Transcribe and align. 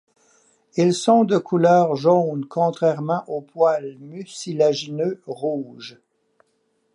Ils 0.77 0.95
sont 0.95 1.25
de 1.25 1.37
couleur 1.37 1.95
jaune, 1.95 2.47
contrairement 2.49 3.23
aux 3.27 3.41
poils 3.43 3.97
mucilagineux 3.99 5.21
rouges. 5.27 5.99